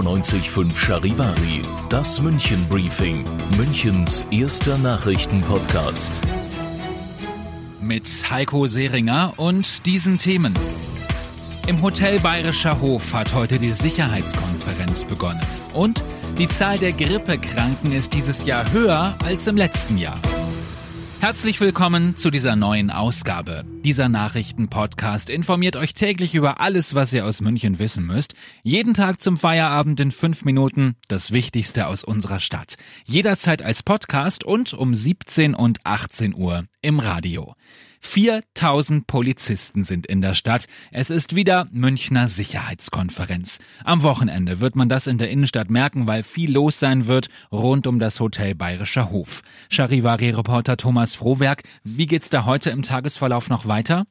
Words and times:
95.5 0.00 0.74
Charivari, 0.76 1.60
das 1.90 2.22
München 2.22 2.66
Briefing, 2.70 3.22
Münchens 3.58 4.24
erster 4.30 4.78
Nachrichtenpodcast. 4.78 6.18
Mit 7.82 8.06
Heiko 8.30 8.66
Seringer 8.66 9.34
und 9.36 9.84
diesen 9.84 10.16
Themen. 10.16 10.54
Im 11.66 11.82
Hotel 11.82 12.18
Bayerischer 12.18 12.80
Hof 12.80 13.12
hat 13.12 13.34
heute 13.34 13.58
die 13.58 13.72
Sicherheitskonferenz 13.72 15.04
begonnen. 15.04 15.42
Und 15.74 16.02
die 16.38 16.48
Zahl 16.48 16.78
der 16.78 16.92
Grippekranken 16.92 17.92
ist 17.92 18.14
dieses 18.14 18.46
Jahr 18.46 18.72
höher 18.72 19.14
als 19.22 19.46
im 19.48 19.58
letzten 19.58 19.98
Jahr. 19.98 20.18
Herzlich 21.20 21.60
willkommen 21.60 22.16
zu 22.16 22.30
dieser 22.30 22.56
neuen 22.56 22.90
Ausgabe. 22.90 23.66
Dieser 23.84 24.08
Nachrichtenpodcast 24.08 25.28
informiert 25.28 25.76
euch 25.76 25.92
täglich 25.92 26.34
über 26.34 26.60
alles, 26.60 26.94
was 26.94 27.12
ihr 27.12 27.26
aus 27.26 27.42
München 27.42 27.78
wissen 27.78 28.06
müsst. 28.06 28.32
Jeden 28.62 28.94
Tag 28.94 29.20
zum 29.20 29.36
Feierabend 29.36 30.00
in 30.00 30.12
fünf 30.12 30.46
Minuten 30.46 30.96
das 31.08 31.30
Wichtigste 31.30 31.88
aus 31.88 32.04
unserer 32.04 32.40
Stadt. 32.40 32.76
Jederzeit 33.04 33.60
als 33.60 33.82
Podcast 33.82 34.44
und 34.44 34.72
um 34.72 34.94
17 34.94 35.54
und 35.54 35.84
18 35.84 36.34
Uhr 36.34 36.64
im 36.80 36.98
Radio. 36.98 37.54
4000 38.00 39.06
Polizisten 39.06 39.82
sind 39.82 40.06
in 40.06 40.20
der 40.20 40.34
Stadt. 40.34 40.66
Es 40.90 41.10
ist 41.10 41.36
wieder 41.36 41.68
Münchner 41.70 42.28
Sicherheitskonferenz. 42.28 43.58
Am 43.84 44.02
Wochenende 44.02 44.60
wird 44.60 44.74
man 44.74 44.88
das 44.88 45.06
in 45.06 45.18
der 45.18 45.30
Innenstadt 45.30 45.70
merken, 45.70 46.06
weil 46.06 46.22
viel 46.22 46.50
los 46.50 46.80
sein 46.80 47.06
wird 47.06 47.28
rund 47.52 47.86
um 47.86 48.00
das 48.00 48.18
Hotel 48.18 48.54
Bayerischer 48.54 49.10
Hof. 49.10 49.42
Charivari-Reporter 49.70 50.76
Thomas 50.76 51.14
Frohwerk, 51.14 51.62
wie 51.84 52.06
geht's 52.06 52.30
da 52.30 52.46
heute 52.46 52.70
im 52.70 52.82
Tagesverlauf 52.82 53.48
noch 53.48 53.66
weiter? 53.66 54.04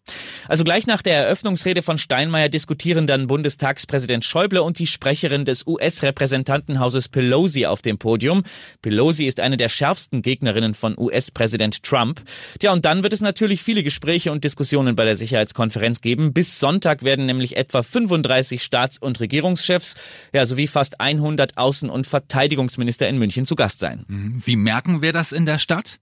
Also 0.47 0.63
gleich 0.63 0.87
nach 0.87 1.01
der 1.01 1.17
Eröffnungsrede 1.17 1.81
von 1.81 1.97
Steinmeier 1.97 2.49
diskutieren 2.49 3.07
dann 3.07 3.27
Bundestagspräsident 3.27 4.23
Schäuble 4.23 4.63
und 4.63 4.79
die 4.79 4.87
Sprecherin 4.87 5.45
des 5.45 5.65
US-Repräsentantenhauses 5.67 7.09
Pelosi 7.09 7.65
auf 7.65 7.81
dem 7.81 7.97
Podium. 7.97 8.43
Pelosi 8.81 9.25
ist 9.25 9.39
eine 9.39 9.57
der 9.57 9.69
schärfsten 9.69 10.21
Gegnerinnen 10.21 10.73
von 10.73 10.97
US-Präsident 10.97 11.83
Trump. 11.83 12.21
Ja, 12.61 12.71
und 12.71 12.85
dann 12.85 13.03
wird 13.03 13.13
es 13.13 13.21
natürlich 13.21 13.63
viele 13.63 13.78
viele 13.79 13.85
Gespräche 13.85 14.33
und 14.33 14.43
Diskussionen 14.43 14.97
bei 14.97 15.05
der 15.05 15.15
Sicherheitskonferenz 15.15 16.01
geben. 16.01 16.33
Bis 16.33 16.59
Sonntag 16.59 17.03
werden 17.03 17.25
nämlich 17.25 17.55
etwa 17.55 17.81
35 17.81 18.61
Staats- 18.61 18.97
und 18.97 19.21
Regierungschefs 19.21 19.95
ja, 20.33 20.45
sowie 20.45 20.67
fast 20.67 20.99
100 20.99 21.57
Außen- 21.57 21.87
und 21.87 22.05
Verteidigungsminister 22.05 23.07
in 23.07 23.17
München 23.17 23.45
zu 23.45 23.55
Gast 23.55 23.79
sein. 23.79 24.03
Mhm. 24.07 24.41
Wie 24.45 24.57
merken 24.57 25.01
wir 25.01 25.13
das 25.13 25.31
in 25.31 25.45
der 25.45 25.59
Stadt? 25.59 25.99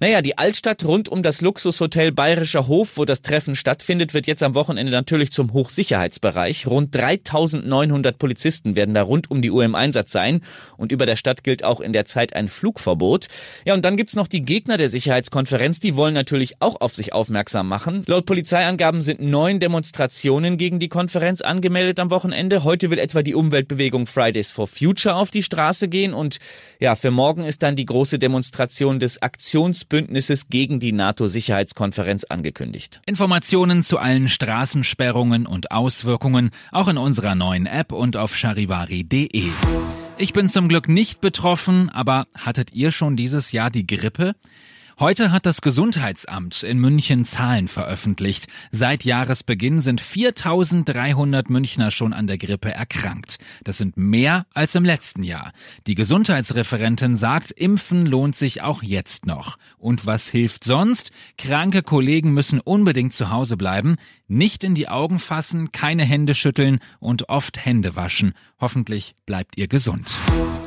Naja, 0.00 0.22
die 0.22 0.38
Altstadt 0.38 0.84
rund 0.84 1.08
um 1.08 1.22
das 1.22 1.40
Luxushotel 1.40 2.10
Bayerischer 2.10 2.66
Hof, 2.66 2.96
wo 2.96 3.04
das 3.04 3.22
Treffen 3.22 3.54
stattfindet, 3.54 4.14
wird 4.14 4.26
jetzt 4.26 4.42
am 4.42 4.54
Wochenende 4.54 4.90
natürlich 4.90 5.30
zum 5.30 5.52
Hochsicherheitsbereich. 5.52 6.66
Rund 6.66 6.94
3900 6.94 8.18
Polizisten 8.18 8.74
werden 8.74 8.94
da 8.94 9.02
rund 9.02 9.30
um 9.30 9.42
die 9.42 9.50
Uhr 9.50 9.64
im 9.64 9.74
Einsatz 9.74 10.10
sein. 10.10 10.40
Und 10.76 10.90
über 10.90 11.06
der 11.06 11.16
Stadt 11.16 11.44
gilt 11.44 11.62
auch 11.62 11.80
in 11.80 11.92
der 11.92 12.04
Zeit 12.04 12.34
ein 12.34 12.48
Flugverbot. 12.48 13.28
Ja, 13.64 13.74
und 13.74 13.84
dann 13.84 13.96
gibt's 13.96 14.16
noch 14.16 14.26
die 14.26 14.42
Gegner 14.42 14.76
der 14.76 14.88
Sicherheitskonferenz. 14.88 15.78
Die 15.78 15.94
wollen 15.94 16.14
natürlich 16.14 16.60
auch 16.60 16.80
auf 16.80 16.94
sich 16.94 17.12
aufmerksam 17.12 17.68
machen. 17.68 18.02
Laut 18.06 18.26
Polizeiangaben 18.26 19.02
sind 19.02 19.20
neun 19.20 19.60
Demonstrationen 19.60 20.56
gegen 20.56 20.80
die 20.80 20.88
Konferenz 20.88 21.42
angemeldet 21.42 22.00
am 22.00 22.10
Wochenende. 22.10 22.64
Heute 22.64 22.90
will 22.90 22.98
etwa 22.98 23.22
die 23.22 23.34
Umweltbewegung 23.34 24.06
Fridays 24.06 24.50
for 24.50 24.66
Future 24.66 25.14
auf 25.14 25.30
die 25.30 25.42
Straße 25.42 25.88
gehen. 25.88 26.14
Und 26.14 26.38
ja, 26.80 26.96
für 26.96 27.10
morgen 27.10 27.44
ist 27.44 27.62
dann 27.62 27.76
die 27.76 27.86
große 27.86 28.18
Demonstration 28.18 28.98
des 28.98 29.22
Aktions 29.22 29.41
Aktionsbündnisses 29.42 30.50
gegen 30.50 30.78
die 30.78 30.92
NATO-Sicherheitskonferenz 30.92 32.22
angekündigt. 32.22 33.02
Informationen 33.06 33.82
zu 33.82 33.98
allen 33.98 34.28
Straßensperrungen 34.28 35.46
und 35.46 35.72
Auswirkungen 35.72 36.52
auch 36.70 36.86
in 36.86 36.96
unserer 36.96 37.34
neuen 37.34 37.66
App 37.66 37.90
und 37.90 38.16
auf 38.16 38.36
charivari.de. 38.36 39.48
Ich 40.16 40.32
bin 40.32 40.48
zum 40.48 40.68
Glück 40.68 40.88
nicht 40.88 41.20
betroffen, 41.20 41.90
aber 41.90 42.28
hattet 42.38 42.72
ihr 42.72 42.92
schon 42.92 43.16
dieses 43.16 43.50
Jahr 43.50 43.70
die 43.70 43.84
Grippe? 43.84 44.36
Heute 45.02 45.32
hat 45.32 45.46
das 45.46 45.62
Gesundheitsamt 45.62 46.62
in 46.62 46.78
München 46.78 47.24
Zahlen 47.24 47.66
veröffentlicht. 47.66 48.46
Seit 48.70 49.02
Jahresbeginn 49.02 49.80
sind 49.80 50.00
4300 50.00 51.50
Münchner 51.50 51.90
schon 51.90 52.12
an 52.12 52.28
der 52.28 52.38
Grippe 52.38 52.70
erkrankt. 52.70 53.40
Das 53.64 53.78
sind 53.78 53.96
mehr 53.96 54.46
als 54.54 54.76
im 54.76 54.84
letzten 54.84 55.24
Jahr. 55.24 55.50
Die 55.88 55.96
Gesundheitsreferentin 55.96 57.16
sagt, 57.16 57.50
Impfen 57.50 58.06
lohnt 58.06 58.36
sich 58.36 58.62
auch 58.62 58.84
jetzt 58.84 59.26
noch. 59.26 59.58
Und 59.76 60.06
was 60.06 60.28
hilft 60.28 60.62
sonst? 60.62 61.10
Kranke 61.36 61.82
Kollegen 61.82 62.32
müssen 62.32 62.60
unbedingt 62.60 63.12
zu 63.12 63.30
Hause 63.30 63.56
bleiben, 63.56 63.96
nicht 64.28 64.62
in 64.62 64.76
die 64.76 64.88
Augen 64.88 65.18
fassen, 65.18 65.72
keine 65.72 66.04
Hände 66.04 66.34
schütteln 66.34 66.78
und 67.00 67.28
oft 67.28 67.66
Hände 67.66 67.96
waschen. 67.96 68.34
Hoffentlich 68.60 69.14
bleibt 69.26 69.58
ihr 69.58 69.66
gesund. 69.66 70.10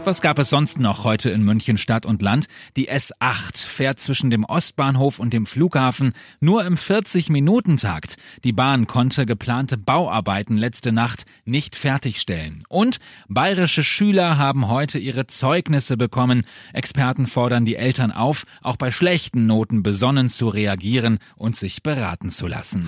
Was 0.03 0.21
gab 0.21 0.37
es 0.37 0.49
sonst 0.49 0.79
noch 0.79 1.03
heute 1.03 1.31
in 1.31 1.43
München 1.43 1.79
Stadt 1.79 2.05
und 2.05 2.21
Land? 2.21 2.45
Die 2.75 2.91
S8 2.91 3.65
fährt 3.65 3.99
zwischen 3.99 4.24
dem 4.29 4.43
Ostbahnhof 4.43 5.19
und 5.19 5.33
dem 5.33 5.45
Flughafen 5.45 6.13
nur 6.39 6.65
im 6.65 6.75
40-Minuten-Takt. 6.75 8.17
Die 8.43 8.51
Bahn 8.51 8.87
konnte 8.87 9.25
geplante 9.25 9.77
Bauarbeiten 9.77 10.57
letzte 10.57 10.91
Nacht 10.91 11.25
nicht 11.45 11.75
fertigstellen. 11.75 12.63
Und 12.69 12.99
bayerische 13.27 13.83
Schüler 13.83 14.37
haben 14.37 14.67
heute 14.67 14.99
ihre 14.99 15.27
Zeugnisse 15.27 15.97
bekommen. 15.97 16.45
Experten 16.73 17.27
fordern 17.27 17.65
die 17.65 17.75
Eltern 17.75 18.11
auf, 18.11 18.45
auch 18.61 18.77
bei 18.77 18.91
schlechten 18.91 19.45
Noten 19.45 19.83
besonnen 19.83 20.29
zu 20.29 20.47
reagieren 20.47 21.19
und 21.35 21.55
sich 21.55 21.83
beraten 21.83 22.29
zu 22.29 22.47
lassen. 22.47 22.87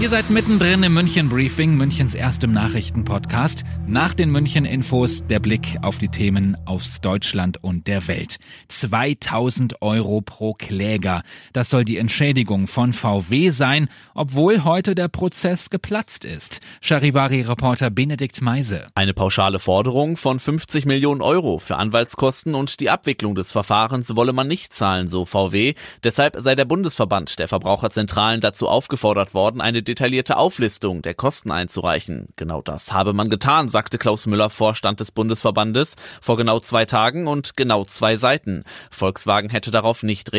Ihr 0.00 0.10
seid 0.10 0.30
mittendrin 0.30 0.84
im 0.84 0.94
München 0.94 1.28
Briefing, 1.28 1.76
Münchens 1.76 2.14
erstem 2.14 2.52
Nachrichtenpodcast. 2.52 3.64
Nach 3.88 4.14
den 4.14 4.30
München 4.30 4.64
Infos 4.64 5.26
der 5.26 5.40
Blick 5.40 5.76
auf 5.82 5.98
die 5.98 6.08
Themen 6.08 6.56
aus 6.66 7.00
Deutschland 7.00 7.64
und 7.64 7.88
der 7.88 8.06
Welt. 8.06 8.36
2000 8.68 9.82
Euro 9.82 10.20
pro 10.20 10.47
Kläger. 10.54 11.22
Das 11.52 11.70
soll 11.70 11.84
die 11.84 11.98
Entschädigung 11.98 12.66
von 12.66 12.92
VW 12.92 13.50
sein, 13.50 13.88
obwohl 14.14 14.64
heute 14.64 14.94
der 14.94 15.08
Prozess 15.08 15.70
geplatzt 15.70 16.24
ist. 16.24 16.60
Charivari-Reporter 16.80 17.90
Benedikt 17.90 18.40
Meise. 18.40 18.86
Eine 18.94 19.14
pauschale 19.14 19.58
Forderung 19.58 20.16
von 20.16 20.38
50 20.38 20.86
Millionen 20.86 21.22
Euro 21.22 21.58
für 21.58 21.76
Anwaltskosten 21.76 22.54
und 22.54 22.80
die 22.80 22.90
Abwicklung 22.90 23.34
des 23.34 23.52
Verfahrens 23.52 24.16
wolle 24.16 24.32
man 24.32 24.48
nicht 24.48 24.72
zahlen, 24.72 25.08
so 25.08 25.24
VW. 25.24 25.74
Deshalb 26.04 26.36
sei 26.38 26.54
der 26.54 26.64
Bundesverband 26.64 27.38
der 27.38 27.48
Verbraucherzentralen 27.48 28.40
dazu 28.40 28.68
aufgefordert 28.68 29.34
worden, 29.34 29.60
eine 29.60 29.82
detaillierte 29.82 30.36
Auflistung 30.36 31.02
der 31.02 31.14
Kosten 31.14 31.50
einzureichen. 31.50 32.28
Genau 32.36 32.62
das 32.62 32.92
habe 32.92 33.12
man 33.12 33.30
getan, 33.30 33.68
sagte 33.68 33.98
Klaus 33.98 34.26
Müller, 34.26 34.50
Vorstand 34.50 35.00
des 35.00 35.10
Bundesverbandes, 35.10 35.96
vor 36.20 36.36
genau 36.36 36.60
zwei 36.60 36.84
Tagen 36.84 37.26
und 37.26 37.56
genau 37.56 37.84
zwei 37.84 38.16
Seiten. 38.16 38.64
Volkswagen 38.90 39.50
hätte 39.50 39.70
darauf 39.70 40.02
nicht 40.02 40.32
reagiert. 40.32 40.37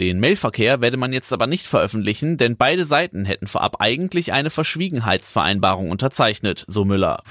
Den 0.00 0.20
Mailverkehr 0.20 0.80
werde 0.80 0.96
man 0.96 1.12
jetzt 1.12 1.32
aber 1.32 1.46
nicht 1.46 1.66
veröffentlichen, 1.66 2.36
denn 2.36 2.56
beide 2.56 2.86
Seiten 2.86 3.24
hätten 3.24 3.46
vorab 3.46 3.76
eigentlich 3.80 4.32
eine 4.32 4.50
Verschwiegenheitsvereinbarung 4.50 5.90
unterzeichnet, 5.90 6.64
so 6.68 6.84
Müller. 6.84 7.22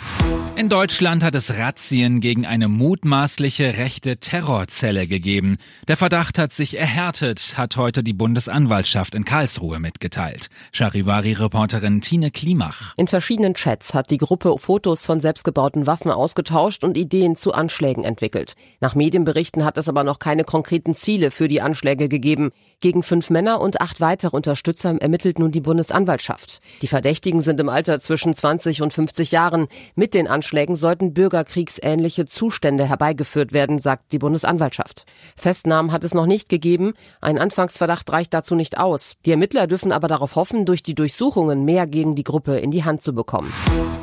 In 0.55 0.69
Deutschland 0.69 1.23
hat 1.23 1.33
es 1.33 1.57
Razzien 1.57 2.19
gegen 2.19 2.45
eine 2.45 2.67
mutmaßliche 2.67 3.77
rechte 3.77 4.17
Terrorzelle 4.17 5.07
gegeben. 5.07 5.57
Der 5.87 5.97
Verdacht 5.97 6.37
hat 6.37 6.53
sich 6.53 6.77
erhärtet, 6.77 7.55
hat 7.57 7.75
heute 7.75 8.03
die 8.03 8.13
Bundesanwaltschaft 8.13 9.15
in 9.15 9.25
Karlsruhe 9.25 9.79
mitgeteilt. 9.79 10.49
Charivari-Reporterin 10.71 12.01
Tine 12.01 12.29
Klimach. 12.29 12.93
In 12.97 13.07
verschiedenen 13.07 13.55
Chats 13.55 13.95
hat 13.95 14.11
die 14.11 14.19
Gruppe 14.19 14.55
Fotos 14.59 15.07
von 15.07 15.21
selbstgebauten 15.21 15.87
Waffen 15.87 16.11
ausgetauscht 16.11 16.83
und 16.83 16.97
Ideen 16.97 17.35
zu 17.35 17.53
Anschlägen 17.53 18.03
entwickelt. 18.03 18.53
Nach 18.79 18.93
Medienberichten 18.93 19.65
hat 19.65 19.79
es 19.79 19.89
aber 19.89 20.03
noch 20.03 20.19
keine 20.19 20.43
konkreten 20.43 20.93
Ziele 20.93 21.31
für 21.31 21.47
die 21.47 21.61
Anschläge 21.61 22.09
gegeben. 22.09 22.51
Gegen 22.79 23.01
fünf 23.01 23.31
Männer 23.31 23.59
und 23.59 23.81
acht 23.81 24.01
weitere 24.01 24.35
Unterstützer 24.35 25.01
ermittelt 25.01 25.39
nun 25.39 25.51
die 25.51 25.61
Bundesanwaltschaft. 25.61 26.59
Die 26.83 26.87
Verdächtigen 26.87 27.41
sind 27.41 27.59
im 27.59 27.69
Alter 27.69 27.99
zwischen 27.99 28.35
20 28.35 28.83
und 28.83 28.93
50 28.93 29.31
Jahren. 29.31 29.67
Mit 29.95 30.13
den 30.13 30.27
Anschlägen 30.27 30.42
sollten 30.75 31.13
bürgerkriegsähnliche 31.13 32.25
Zustände 32.25 32.87
herbeigeführt 32.87 33.53
werden, 33.53 33.79
sagt 33.79 34.11
die 34.11 34.19
Bundesanwaltschaft. 34.19 35.05
Festnahmen 35.35 35.91
hat 35.91 36.03
es 36.03 36.13
noch 36.13 36.25
nicht 36.25 36.49
gegeben. 36.49 36.93
Ein 37.21 37.39
Anfangsverdacht 37.39 38.11
reicht 38.11 38.33
dazu 38.33 38.55
nicht 38.55 38.77
aus. 38.77 39.15
Die 39.25 39.31
Ermittler 39.31 39.67
dürfen 39.67 39.91
aber 39.91 40.07
darauf 40.07 40.35
hoffen, 40.35 40.65
durch 40.65 40.83
die 40.83 40.95
Durchsuchungen 40.95 41.65
mehr 41.65 41.87
gegen 41.87 42.15
die 42.15 42.23
Gruppe 42.23 42.59
in 42.59 42.71
die 42.71 42.83
Hand 42.83 43.01
zu 43.01 43.13
bekommen. 43.13 43.51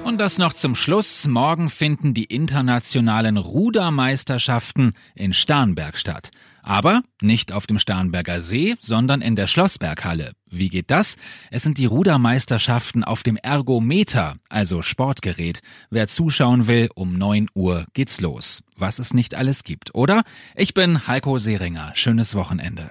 Und 0.04 0.18
das 0.18 0.38
noch 0.38 0.52
zum 0.52 0.74
Schluss. 0.74 1.26
Morgen 1.26 1.70
finden 1.70 2.14
die 2.14 2.24
internationalen 2.24 3.36
Rudermeisterschaften 3.36 4.94
in 5.14 5.32
Starnberg 5.32 5.96
statt. 5.96 6.30
Aber 6.62 7.02
nicht 7.20 7.52
auf 7.52 7.66
dem 7.66 7.78
Starnberger 7.78 8.40
See, 8.40 8.76
sondern 8.78 9.22
in 9.22 9.36
der 9.36 9.46
Schlossberghalle. 9.46 10.32
Wie 10.50 10.68
geht 10.68 10.90
das? 10.90 11.16
Es 11.50 11.62
sind 11.62 11.78
die 11.78 11.86
Rudermeisterschaften 11.86 13.04
auf 13.04 13.22
dem 13.22 13.36
Ergometer, 13.36 14.36
also 14.48 14.82
Sportgerät. 14.82 15.60
Wer 15.90 16.08
zuschauen 16.08 16.66
will, 16.66 16.88
um 16.94 17.16
9 17.16 17.48
Uhr 17.54 17.86
geht's 17.94 18.20
los. 18.20 18.62
Was 18.76 18.98
es 18.98 19.14
nicht 19.14 19.34
alles 19.34 19.62
gibt, 19.64 19.94
oder? 19.94 20.22
Ich 20.56 20.74
bin 20.74 21.06
Heiko 21.06 21.38
Seringer. 21.38 21.92
Schönes 21.94 22.34
Wochenende. 22.34 22.90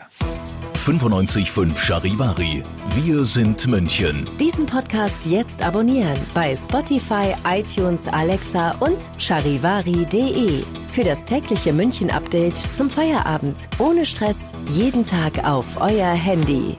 95.5 0.79 1.77
Charivari. 1.77 2.63
Wir 2.95 3.25
sind 3.25 3.67
München. 3.67 4.25
Diesen 4.39 4.65
Podcast 4.65 5.17
jetzt 5.25 5.61
abonnieren 5.61 6.17
bei 6.33 6.55
Spotify, 6.55 7.35
iTunes, 7.45 8.07
Alexa 8.07 8.71
und 8.79 8.97
charivari.de. 9.17 10.63
Für 10.89 11.03
das 11.03 11.25
tägliche 11.25 11.73
München-Update 11.73 12.57
zum 12.75 12.89
Feierabend. 12.89 13.67
Ohne 13.77 14.05
Stress. 14.05 14.51
Jeden 14.69 15.03
Tag 15.03 15.43
auf 15.45 15.79
euer 15.81 16.11
Handy. 16.11 16.77